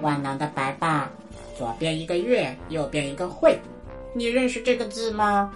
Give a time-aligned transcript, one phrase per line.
[0.00, 1.10] 万能的白爸，
[1.56, 3.58] 左边一个月，右边一个会，
[4.14, 5.52] 你认识这个字吗？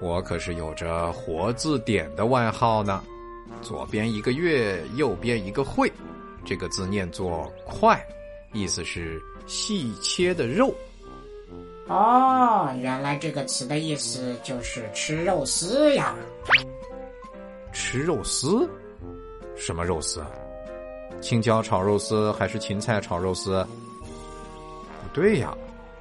[0.00, 3.02] 我可是有着“活字典”的外号呢。
[3.62, 5.92] 左边一个月，右边一个会，
[6.44, 8.02] 这个字念作“块”，
[8.54, 10.74] 意思是细切的肉。
[11.86, 16.14] 哦，原来这个词的意思就是吃肉丝呀。
[17.72, 18.66] 吃肉丝？
[19.54, 20.24] 什么肉丝？
[21.20, 23.66] 青椒炒肉丝还是芹菜炒肉丝？
[25.02, 25.54] 不对呀，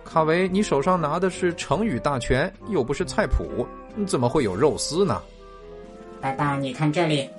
[0.05, 3.67] 卡维，你手上拿的是成语大全，又不是菜谱，
[4.07, 5.21] 怎么会有肉丝呢？
[6.21, 7.29] 爸爸，你看这里，“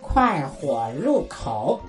[0.00, 1.80] 快火入口”，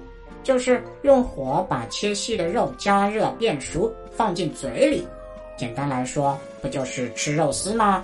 [0.44, 5.08] 就是用火把切细的肉加热变熟，放进嘴里。
[5.58, 8.04] 简单来说，不就是吃肉丝吗？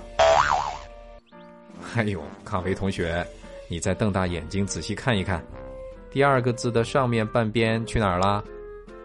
[1.94, 3.26] 哎呦，卡维同学，
[3.68, 5.42] 你再瞪大眼睛仔细看一看。
[6.12, 8.42] 第二个字的上面半边去哪儿了？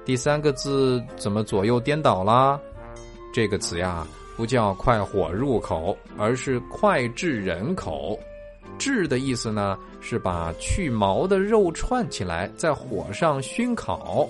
[0.03, 2.59] 第三个字怎么左右颠倒了？
[3.33, 8.19] 这个词呀，不叫快火入口，而是快炙人口。
[8.77, 14.27] 炙的意思呢，是把去毛的肉串起来，在火上熏烤。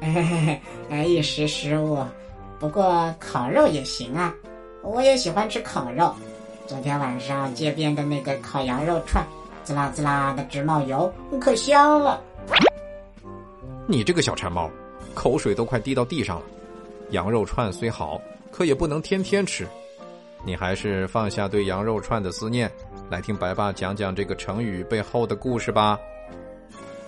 [0.00, 2.04] 哎，一时失误。
[2.58, 4.34] 不过烤肉也行啊，
[4.82, 6.14] 我也喜欢吃烤肉。
[6.66, 9.24] 昨天晚上街边的那个烤羊肉串。
[9.66, 12.22] 滋啦滋啦的直冒油，可香了。
[13.88, 14.70] 你这个小馋猫，
[15.12, 16.44] 口水都快滴到地上了。
[17.10, 18.20] 羊肉串虽好，
[18.52, 19.66] 可也不能天天吃。
[20.44, 22.70] 你还是放下对羊肉串的思念，
[23.10, 25.98] 来听白爸讲讲这个成语背后的故事吧。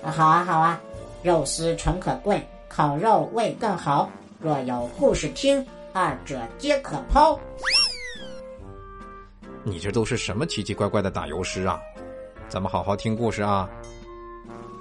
[0.02, 0.80] 好啊，好啊，
[1.22, 4.10] 肉丝诚可贵，烤肉味更好。
[4.40, 7.38] 若有故事听，二者皆可抛。
[9.62, 11.80] 你这都是什么奇奇怪怪的打油诗啊？
[12.48, 13.68] 咱们好好听故事啊！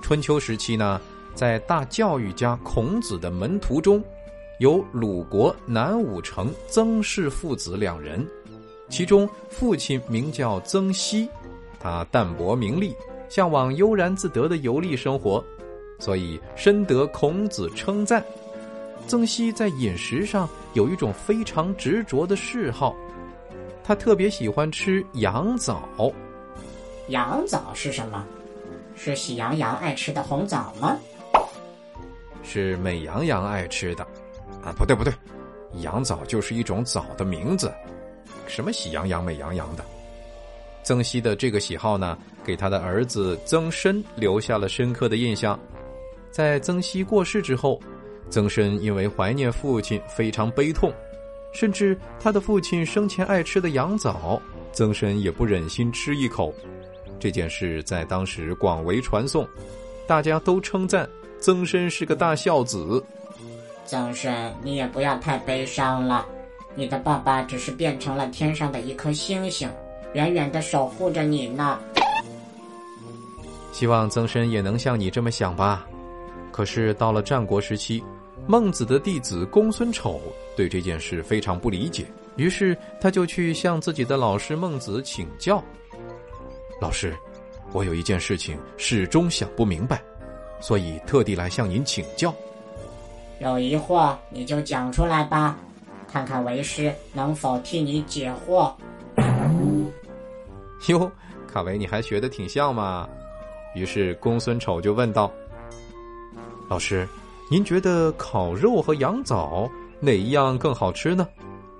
[0.01, 1.01] 春秋时期呢，
[1.35, 4.01] 在大教育家孔子的门徒中，
[4.59, 8.25] 有鲁国南武城曾氏父子两人，
[8.87, 11.27] 其中父亲名叫曾皙，
[11.77, 12.95] 他淡泊名利，
[13.27, 15.43] 向往悠然自得的游历生活，
[15.99, 18.23] 所以深得孔子称赞。
[19.07, 22.95] 曾皙在饮食上有一种非常执着的嗜好，
[23.83, 25.83] 他特别喜欢吃羊枣。
[27.09, 28.25] 羊枣是什么？
[28.95, 30.97] 是喜羊羊爱吃的红枣吗？
[32.43, 34.03] 是美羊羊爱吃的，
[34.63, 35.13] 啊，不对不对，
[35.81, 37.71] 羊枣就是一种枣的名字。
[38.47, 39.85] 什么喜羊羊、美羊羊的？
[40.83, 45.59] 曾熙的这个喜好呢，给他的儿子曾参留下了深刻的印象。
[46.31, 47.79] 在曾熙过世之后，
[48.29, 50.91] 曾参因为怀念父亲非常悲痛，
[51.53, 54.41] 甚至他的父亲生前爱吃的羊枣，
[54.71, 56.53] 曾参也不忍心吃一口。
[57.19, 59.47] 这件事在当时广为传颂，
[60.05, 63.03] 大家都称赞曾参是个大孝子。
[63.85, 66.25] 曾参，你也不要太悲伤了，
[66.75, 69.69] 你的爸爸只是变成了天上的一颗星星，
[70.13, 71.79] 远远的守护着你呢。
[73.71, 75.87] 希望曾参也能像你这么想吧。
[76.51, 78.03] 可是到了战国时期，
[78.47, 80.19] 孟子的弟子公孙丑
[80.55, 82.05] 对这件事非常不理解，
[82.35, 85.63] 于是他就去向自己的老师孟子请教。
[86.79, 87.15] 老师，
[87.73, 90.01] 我有一件事情始终想不明白，
[90.59, 92.33] 所以特地来向您请教。
[93.39, 95.57] 有疑惑你就讲出来吧，
[96.07, 98.71] 看看为师能否替你解惑。
[100.87, 101.11] 哟，
[101.51, 103.09] 卡维，你还学的挺像嘛。
[103.75, 105.31] 于是公孙丑就问道
[106.69, 107.07] ：“老师，
[107.49, 111.27] 您觉得烤肉和羊枣哪一样更好吃呢？”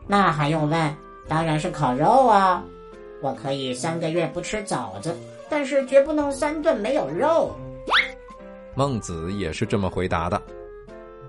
[0.08, 0.96] 那还用问？
[1.28, 2.64] 当然是烤肉啊。
[3.22, 5.16] 我可以三个月不吃枣子，
[5.50, 7.52] 但是绝不能三顿没有肉。
[8.76, 10.42] 孟子也是这么回答的，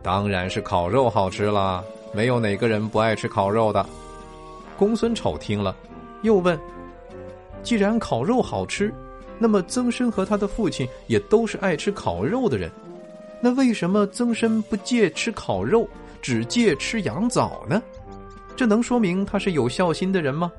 [0.02, 1.82] 当然是烤肉好吃了，
[2.12, 3.84] 没有哪个人不爱吃烤肉的。
[4.76, 5.74] 公孙丑听了，
[6.22, 6.58] 又问：
[7.62, 8.92] 既然烤肉好吃，
[9.38, 12.70] 那么曾参和他的父亲也都是爱吃烤肉的人，
[13.40, 15.88] 那为什么曾参不戒吃烤肉，
[16.20, 17.82] 只戒吃羊枣呢？
[18.54, 20.52] 这能说明他是有孝心的人吗？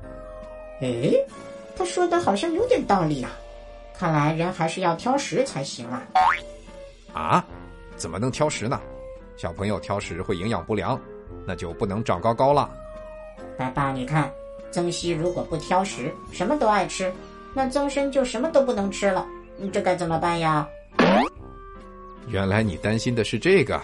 [0.80, 1.12] 哎，
[1.76, 3.30] 他说的好像有点道理啊！
[3.96, 6.02] 看来人还是要挑食才行啊！
[7.12, 7.44] 啊，
[7.96, 8.80] 怎么能挑食呢？
[9.36, 10.98] 小朋友挑食会营养不良，
[11.46, 12.70] 那就不能长高高了。
[13.58, 14.32] 爸爸，你看，
[14.70, 17.12] 曾皙如果不挑食，什么都爱吃，
[17.52, 19.26] 那曾参就什么都不能吃了，
[19.58, 20.66] 你这该怎么办呀？
[22.28, 23.78] 原来你担心的是这个，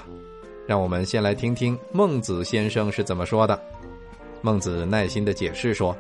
[0.67, 3.61] 让我们先来听听孟子先生是怎么说的。
[4.41, 5.95] 孟子耐心的解释说。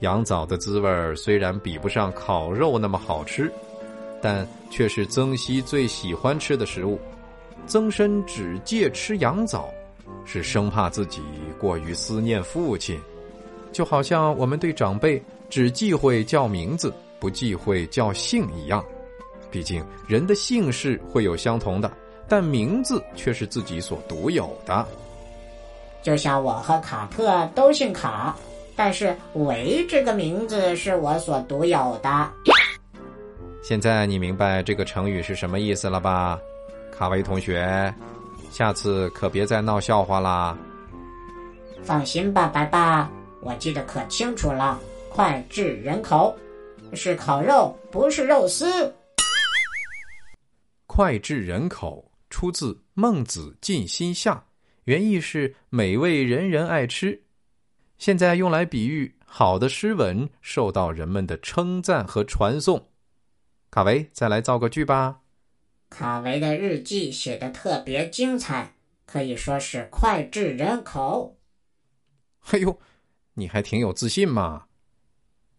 [0.00, 3.50] 羊枣的滋味虽然比不上烤肉那么好吃，
[4.20, 6.98] 但却是曾熙最喜欢吃的食物。
[7.66, 9.68] 曾参只戒吃羊枣，
[10.26, 11.22] 是生怕自己
[11.58, 13.00] 过于思念父亲，
[13.72, 18.84] 就好像我们对长辈只忌讳叫名字，不忌讳叫姓一样。
[19.50, 21.90] 毕竟人的姓氏会有相同的，
[22.28, 24.86] 但名字却是自己所独有的。
[26.02, 28.36] 就像我和卡特都姓卡，
[28.76, 32.32] 但是维这个名字是我所独有的。
[33.62, 36.38] 现在你明白这个成语是什么意思了吧？
[36.92, 37.92] 卡维同学，
[38.50, 40.56] 下次可别再闹笑话啦。
[41.82, 43.10] 放心吧，白爸，
[43.40, 44.80] 我记得可清楚了。
[45.10, 46.36] 脍炙人口，
[46.92, 48.94] 是烤肉，不是肉丝。
[50.86, 54.34] 脍炙人口出自《孟子尽心下》，
[54.84, 57.23] 原意是美味，人人爱吃。
[57.98, 62.88] 现在用来比喻好的诗文受到人们的称赞和传颂。
[63.70, 65.20] 卡维，再来造个句吧。
[65.90, 68.74] 卡维的日记写的特别精彩，
[69.06, 71.38] 可以说是脍炙人口。
[72.50, 72.78] 哎呦，
[73.34, 74.66] 你还挺有自信嘛！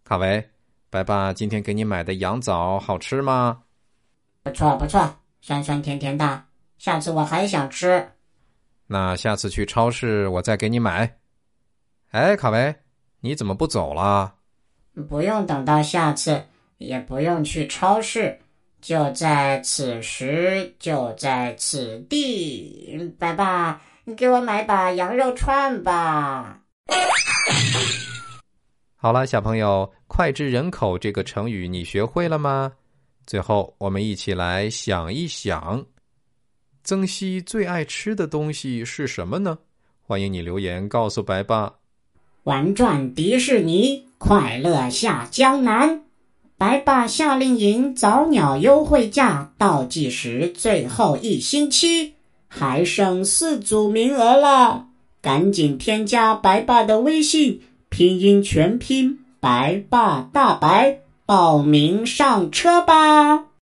[0.03, 0.51] 卡维，
[0.89, 3.63] 白爸今天给你买的羊枣好吃吗？
[4.43, 6.45] 不错不错，酸酸甜甜的，
[6.77, 8.11] 下次我还想吃。
[8.87, 11.17] 那下次去超市我再给你买。
[12.15, 12.73] 哎，卡维，
[13.19, 14.35] 你怎么不走了？
[15.09, 16.41] 不用等到下次，
[16.77, 18.39] 也不用去超市。
[18.79, 26.61] 就在此时，就在此地，白爸，你给我买把羊肉串吧。
[28.95, 32.71] 好了，小朋友，“脍炙人口”这个成语你学会了吗？
[33.27, 35.85] 最后，我们一起来想一想，
[36.85, 39.57] 曾皙最爱吃的东西是什么呢？
[40.01, 41.73] 欢迎你留言告诉白爸。
[42.45, 46.03] 玩转迪士尼，快乐下江南。
[46.59, 52.13] 白爸夏令营早鸟优惠价倒计时最后一星期，
[52.47, 54.85] 还剩四组名额了，
[55.23, 63.45] 赶紧添加白爸的微信，拼音全拼白爸大白，报名上车吧。